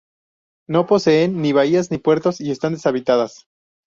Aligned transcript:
No 0.67 0.87
poseen 0.87 1.39
ni 1.43 1.53
bahías 1.53 1.91
ni 1.91 1.99
puertos, 1.99 2.41
y 2.41 2.49
están 2.49 2.73
deshabitadas. 2.73 3.45